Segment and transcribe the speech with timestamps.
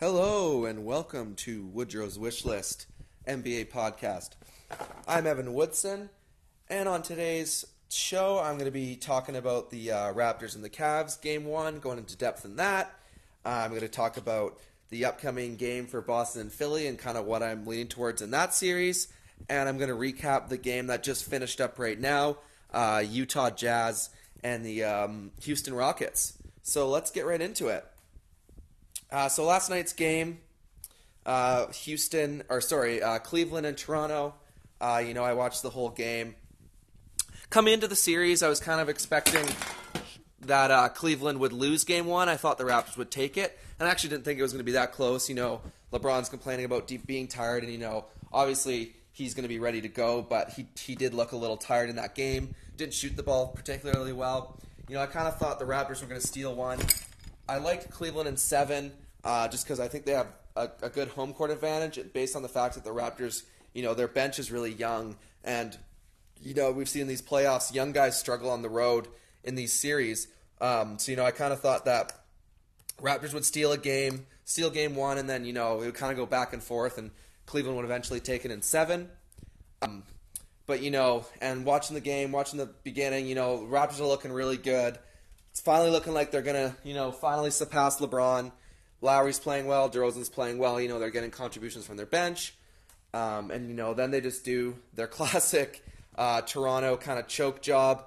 [0.00, 2.86] Hello and welcome to Woodrow's Wish List
[3.26, 4.30] NBA podcast.
[5.08, 6.10] I'm Evan Woodson,
[6.70, 10.70] and on today's show, I'm going to be talking about the uh, Raptors and the
[10.70, 12.94] Cavs game one, going into depth in that.
[13.44, 17.18] Uh, I'm going to talk about the upcoming game for Boston and Philly and kind
[17.18, 19.08] of what I'm leaning towards in that series.
[19.48, 22.38] And I'm going to recap the game that just finished up right now
[22.72, 24.10] uh, Utah Jazz
[24.44, 26.34] and the um, Houston Rockets.
[26.62, 27.84] So let's get right into it.
[29.10, 30.38] Uh, so last night's game,
[31.24, 34.34] uh, Houston, or sorry, uh, Cleveland and Toronto.
[34.80, 36.34] Uh, you know, I watched the whole game.
[37.50, 39.46] Coming into the series, I was kind of expecting
[40.42, 42.28] that uh, Cleveland would lose game one.
[42.28, 44.60] I thought the Raptors would take it, and I actually didn't think it was going
[44.60, 45.28] to be that close.
[45.28, 49.58] You know, LeBron's complaining about being tired, and you know, obviously he's going to be
[49.58, 52.54] ready to go, but he he did look a little tired in that game.
[52.76, 54.56] Didn't shoot the ball particularly well.
[54.88, 56.78] You know, I kind of thought the Raptors were going to steal one.
[57.48, 58.92] I liked Cleveland in seven,
[59.24, 62.42] uh, just because I think they have a, a, good home court advantage based on
[62.42, 65.76] the fact that the Raptors, you know, their bench is really young, and
[66.42, 69.08] you know we've seen these playoffs young guys struggle on the road
[69.44, 70.28] in these series.
[70.60, 72.12] Um, so you know, I kind of thought that
[73.00, 76.12] Raptors would steal a game, steal game one, and then you know it would kind
[76.12, 77.10] of go back and forth, and
[77.46, 79.08] Cleveland would eventually take it in seven.
[79.80, 80.02] Um,
[80.66, 84.32] but you know, and watching the game, watching the beginning, you know, Raptors are looking
[84.32, 84.98] really good.
[85.50, 88.52] It's finally looking like they're gonna, you know, finally surpass LeBron.
[89.00, 90.80] Lowry's playing well, DeRozan's playing well.
[90.80, 92.54] You know, they're getting contributions from their bench,
[93.14, 95.84] um, and you know, then they just do their classic
[96.16, 98.04] uh, Toronto kind of choke job.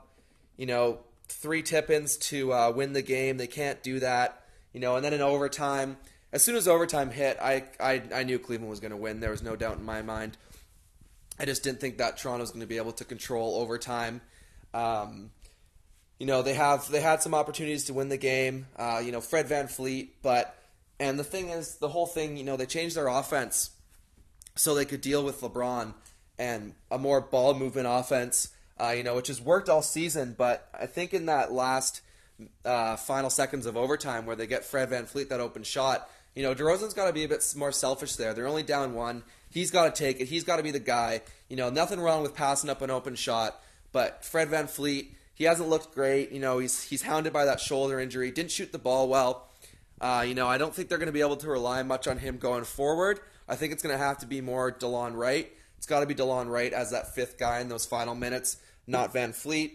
[0.58, 3.38] You know, three tip-ins to uh, win the game.
[3.38, 4.44] They can't do that.
[4.74, 5.98] You know, and then in overtime,
[6.32, 9.20] as soon as overtime hit, I I, I knew Cleveland was going to win.
[9.20, 10.38] There was no doubt in my mind.
[11.40, 14.22] I just didn't think that Toronto was going to be able to control overtime.
[14.74, 15.32] Um,
[16.22, 18.68] you know, they have they had some opportunities to win the game.
[18.78, 20.56] Uh, you know, Fred VanVleet, but
[21.00, 23.72] and the thing is, the whole thing, you know, they changed their offense
[24.56, 25.96] so they could deal with LeBron
[26.38, 28.50] and a more ball movement offense.
[28.80, 32.02] Uh, you know, which has worked all season, but I think in that last
[32.66, 36.54] uh, final seconds of overtime where they get Fred VanVleet that open shot, you know,
[36.54, 38.36] DeRozan's got to be a bit more selfish there.
[38.36, 39.24] They're only down one.
[39.50, 40.28] He's got to take it.
[40.28, 41.24] He's got to be the guy.
[41.50, 43.60] You know, nothing wrong with passing up an open shot,
[43.92, 45.08] but Fred VanVleet–
[45.42, 46.32] he hasn't looked great.
[46.32, 48.30] You know, he's he's hounded by that shoulder injury.
[48.30, 49.50] Didn't shoot the ball well.
[50.00, 52.20] Uh, you know, I don't think they're going to be able to rely much on
[52.20, 53.20] him going forward.
[53.50, 55.52] I think it's going to have to be more DeLon Wright.
[55.78, 59.16] It's got to be DeLon Wright as that fifth guy in those final minutes, not
[59.16, 59.72] VanVleet.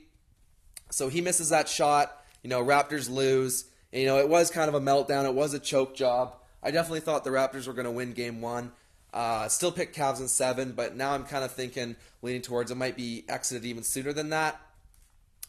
[0.91, 2.17] So he misses that shot.
[2.45, 3.65] You know, Raptors lose.
[3.93, 5.25] And, you know, it was kind of a meltdown.
[5.25, 6.37] It was a choke job.
[6.63, 8.71] I definitely thought the Raptors were going to win game one.
[9.13, 12.77] Uh, still picked Cavs in seven, but now I'm kind of thinking, leaning towards it
[12.77, 14.61] might be exited even sooner than that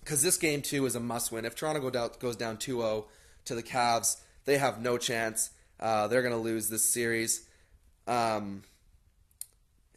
[0.07, 1.43] because this game too is a must win.
[1.43, 3.03] If Toronto go down, goes down 2-0
[3.43, 5.49] to the Cavs, they have no chance.
[5.81, 7.45] Uh, they're going to lose this series.
[8.07, 8.63] Um,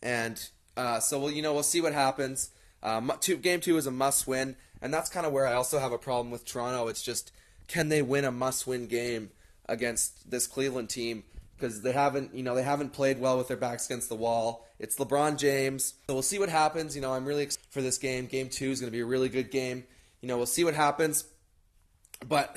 [0.02, 0.44] and
[0.76, 2.50] uh, so we'll you know we'll see what happens.
[2.82, 5.78] Um, two, game two is a must win, and that's kind of where I also
[5.78, 6.88] have a problem with Toronto.
[6.88, 7.30] It's just
[7.68, 9.30] can they win a must win game
[9.68, 11.22] against this Cleveland team?
[11.56, 14.66] Because they haven't you know they haven't played well with their backs against the wall.
[14.80, 16.96] It's LeBron James, so we'll see what happens.
[16.96, 18.26] You know I'm really excited for this game.
[18.26, 19.84] Game two is going to be a really good game
[20.20, 21.24] you know, we'll see what happens.
[22.26, 22.56] But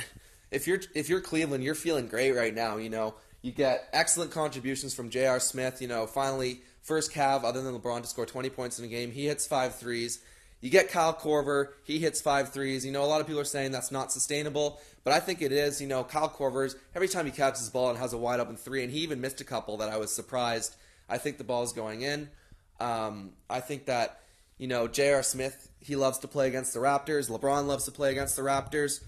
[0.51, 2.77] if you're if you're Cleveland, you're feeling great right now.
[2.77, 5.39] You know, you get excellent contributions from J.R.
[5.39, 5.81] Smith.
[5.81, 9.11] You know, finally first Cav other than LeBron to score 20 points in a game.
[9.11, 10.19] He hits five threes.
[10.59, 11.69] You get Kyle Korver.
[11.83, 12.85] He hits five threes.
[12.85, 15.51] You know, a lot of people are saying that's not sustainable, but I think it
[15.51, 15.81] is.
[15.81, 18.55] You know, Kyle Korver's every time he catches the ball and has a wide open
[18.55, 20.75] three, and he even missed a couple that I was surprised.
[21.09, 22.29] I think the ball is going in.
[22.79, 24.21] Um, I think that
[24.57, 25.23] you know, J.R.
[25.23, 27.29] Smith, he loves to play against the Raptors.
[27.29, 29.01] LeBron loves to play against the Raptors.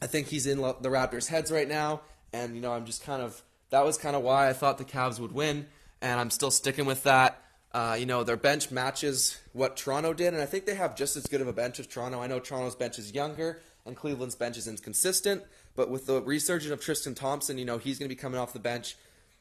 [0.00, 2.02] I think he's in the Raptors' heads right now.
[2.32, 4.84] And, you know, I'm just kind of, that was kind of why I thought the
[4.84, 5.66] Cavs would win.
[6.02, 7.42] And I'm still sticking with that.
[7.72, 10.32] Uh, you know, their bench matches what Toronto did.
[10.32, 12.20] And I think they have just as good of a bench as Toronto.
[12.20, 15.42] I know Toronto's bench is younger and Cleveland's bench is inconsistent.
[15.74, 18.52] But with the resurgence of Tristan Thompson, you know, he's going to be coming off
[18.52, 18.96] the bench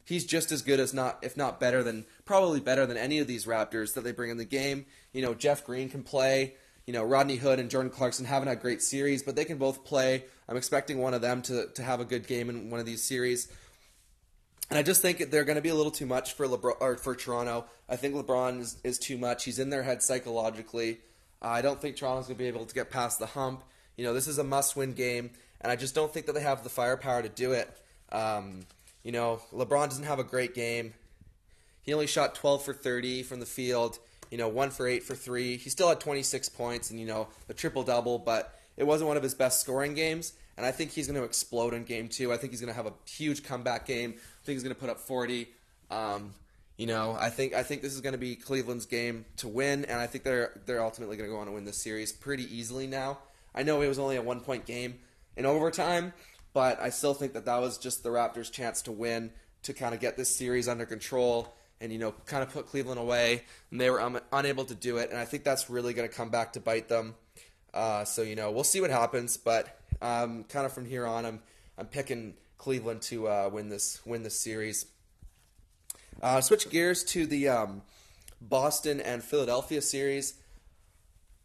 [0.05, 3.27] he's just as good as not, if not better than, probably better than any of
[3.27, 4.85] these Raptors that they bring in the game.
[5.11, 6.53] You know, Jeff Green can play.
[6.85, 9.83] You know, Rodney Hood and Jordan Clarkson haven't had great series, but they can both
[9.83, 10.23] play.
[10.47, 13.03] I'm expecting one of them to, to have a good game in one of these
[13.03, 13.51] series.
[14.69, 16.97] And I just think they're going to be a little too much for LeBron or
[16.97, 17.65] for Toronto.
[17.89, 19.45] I think LeBron is, is too much.
[19.45, 20.99] He's in their head psychologically.
[21.41, 23.63] Uh, I don't think Toronto's going to be able to get past the hump.
[23.97, 25.31] You know, this is a must-win game,
[25.61, 27.69] and I just don't think that they have the firepower to do it.
[28.11, 28.61] Um,
[29.05, 30.95] you know, LeBron doesn't have a great game.
[31.83, 33.99] He only shot 12 for 30 from the field,
[34.31, 35.57] you know, 1 for 8 for 3.
[35.57, 39.15] He still had 26 points and, you know, a triple double, but it wasn't one
[39.15, 40.33] of his best scoring games.
[40.57, 42.33] and I think he's going to explode in game two.
[42.33, 44.15] I think he's going to have a huge comeback game.
[44.17, 45.49] I think he's going to put up 40.
[45.91, 46.33] Um,
[46.77, 49.85] you know, I think I think this is going to be Cleveland's game to win,
[49.85, 52.43] and I think they're they're ultimately going to go on to win this series pretty
[52.53, 53.19] easily now.
[53.53, 54.95] I know it was only a one point game
[55.37, 56.11] in overtime,
[56.55, 59.31] but I still think that that was just the Raptors' chance to win
[59.63, 62.97] to kind of get this series under control and you know kind of put Cleveland
[62.97, 66.15] away, and they were unable to do it, and I think that's really going to
[66.15, 67.15] come back to bite them.
[67.73, 71.25] Uh, so you know we'll see what happens, but um, kind of from here on,
[71.25, 71.41] I'm
[71.77, 74.85] I'm picking Cleveland to uh, win this win this series.
[76.23, 77.81] Uh, switch gears to the um,
[78.39, 80.35] Boston and Philadelphia series.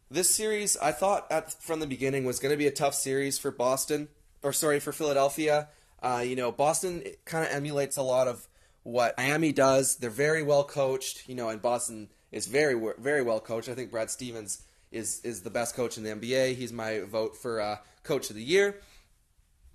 [0.09, 3.37] This series, I thought at, from the beginning was going to be a tough series
[3.37, 4.07] for Boston,
[4.43, 5.69] or sorry, for Philadelphia.
[6.01, 8.47] Uh, you know, Boston kind of emulates a lot of
[8.83, 9.97] what Miami does.
[9.97, 13.69] They're very well coached, you know, and Boston is very very well coached.
[13.69, 16.55] I think Brad Stevens is is the best coach in the NBA.
[16.55, 18.81] He's my vote for uh, coach of the year.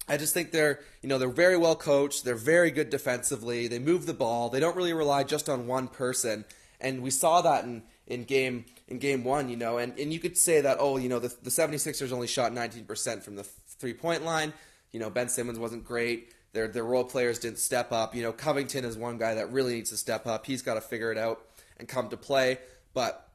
[0.09, 2.25] I just think they're, you know, they're very well coached.
[2.25, 3.67] They're very good defensively.
[3.67, 4.49] They move the ball.
[4.51, 6.45] They don't really rely just on one person.
[6.81, 10.21] And we saw that in, in game in game one, you know, and, and you
[10.21, 13.43] could say that, oh, you know, the, the 76ers only shot 19% from the
[13.78, 14.52] three point line.
[14.93, 16.32] You know, Ben Simmons wasn't great.
[16.52, 18.14] Their, their role players didn't step up.
[18.14, 20.46] You know, Covington is one guy that really needs to step up.
[20.46, 21.43] He's got to figure it out
[21.76, 22.58] and come to play.
[22.94, 23.28] But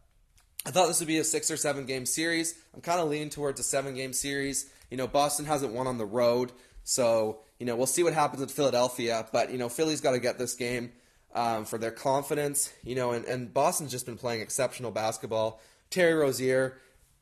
[0.65, 2.55] I thought this would be a six or seven game series.
[2.73, 4.69] I'm kind of leaning towards a seven game series.
[4.89, 6.51] You know, Boston hasn't won on the road,
[6.83, 9.25] so you know we'll see what happens at Philadelphia.
[9.31, 10.91] But you know, Philly's got to get this game
[11.33, 12.71] um, for their confidence.
[12.83, 15.61] You know, and, and Boston's just been playing exceptional basketball.
[15.89, 16.77] Terry Rozier,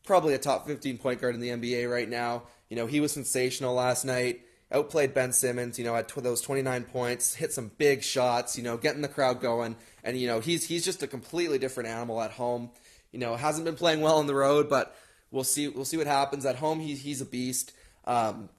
[0.10, 2.44] probably a top 15 point guard in the NBA right now.
[2.70, 4.42] You know, he was sensational last night.
[4.72, 5.80] Outplayed Ben Simmons.
[5.80, 8.58] You know, tw- those 29 points, hit some big shots.
[8.58, 11.90] You know, getting the crowd going, and you know he's he's just a completely different
[11.90, 12.72] animal at home.
[13.12, 14.96] You know, hasn't been playing well on the road, but
[15.32, 15.68] We'll see.
[15.68, 16.80] We'll see what happens at home.
[16.80, 17.72] He's he's a beast.
[18.06, 18.50] Um,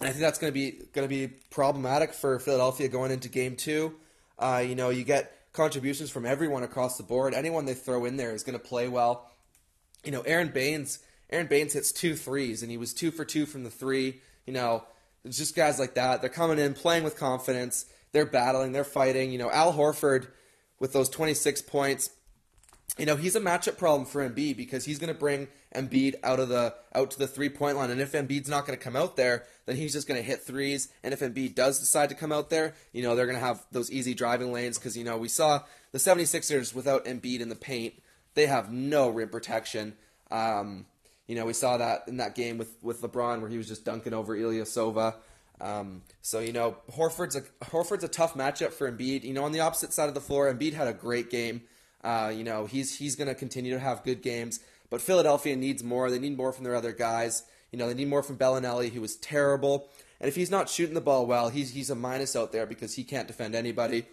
[0.00, 3.28] and I think that's going to be going to be problematic for Philadelphia going into
[3.28, 3.94] Game Two.
[4.38, 7.32] Uh, you know, you get contributions from everyone across the board.
[7.32, 9.30] Anyone they throw in there is going to play well.
[10.04, 13.46] You know, Aron Baynes, Aron Baynes hits two threes, and he was two for two
[13.46, 14.20] from the three.
[14.46, 14.84] You know,
[15.24, 16.20] it's just guys like that.
[16.20, 17.86] They're coming in, playing with confidence.
[18.12, 18.72] They're battling.
[18.72, 19.32] They're fighting.
[19.32, 20.28] You know, Al Horford
[20.78, 22.10] with those 26 points
[22.98, 26.38] you know, he's a matchup problem for Embiid because he's going to bring Embiid out
[26.38, 28.94] of the out to the three point line, and if Embiid's not going to come
[28.94, 30.88] out there, then he's just going to hit threes.
[31.02, 33.64] And if Embiid does decide to come out there, you know, they're going to have
[33.72, 37.56] those easy driving lanes because you know we saw the 76ers without Embiid in the
[37.56, 37.94] paint,
[38.34, 39.94] they have no rim protection.
[40.30, 40.86] Um,
[41.26, 43.84] you know, we saw that in that game with with LeBron where he was just
[43.84, 45.14] dunking over Ilyasova.
[45.60, 49.24] Um, so you know, Horford's a Horford's a tough matchup for Embiid.
[49.24, 51.62] You know, on the opposite side of the floor, Embiid had a great game.
[52.02, 54.60] Uh, you know, he's he's going to continue to have good games,
[54.90, 56.10] but Philadelphia needs more.
[56.10, 57.44] They need more from their other guys.
[57.72, 59.88] You know, they need more from Belinelli, who was terrible.
[60.20, 62.94] And if he's not shooting the ball well, he's he's a minus out there because
[62.94, 64.06] he can't defend anybody.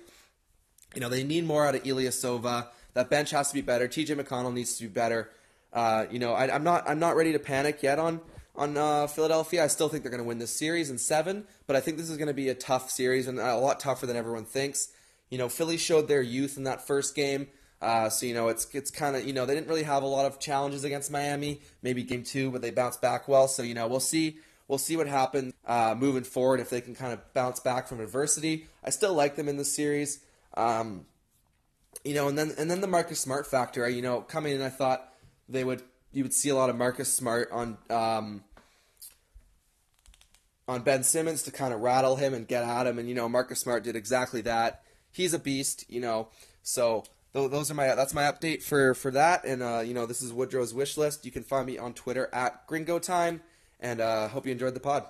[0.95, 2.67] You know, they need more out of Ilyasova.
[2.93, 3.88] That bench has to be better.
[3.88, 4.15] T.J.
[4.15, 5.31] McConnell needs to be better.
[5.73, 8.19] Uh, you know, I, am not I'm not ready to panic yet on
[8.55, 9.63] on uh, Philadelphia.
[9.63, 12.09] I still think they're going to win this series in seven, but I think this
[12.09, 14.89] is going to be a tough series and a lot tougher than everyone thinks.
[15.29, 17.47] You know, Philly showed their youth in that first game.
[17.81, 20.07] Uh, so you know it's it's kind of you know they didn't really have a
[20.07, 21.61] lot of challenges against Miami.
[21.81, 23.47] Maybe game two, but they bounced back well.
[23.47, 26.93] So you know we'll see we'll see what happens uh, moving forward if they can
[26.93, 28.67] kind of bounce back from adversity.
[28.83, 30.19] I still like them in the series.
[30.55, 31.05] Um,
[32.03, 33.88] you know, and then and then the Marcus Smart factor.
[33.88, 35.13] You know, coming in, I thought
[35.48, 38.43] they would you would see a lot of Marcus Smart on um,
[40.67, 43.29] on Ben Simmons to kind of rattle him and get at him, and you know
[43.29, 44.83] Marcus Smart did exactly that.
[45.12, 46.29] He's a beast, you know.
[46.63, 49.45] So those are my that's my update for for that.
[49.45, 51.25] And uh, you know, this is Woodrow's wish list.
[51.25, 53.41] You can find me on Twitter at Gringo Time,
[53.79, 55.05] and uh, hope you enjoyed the pod.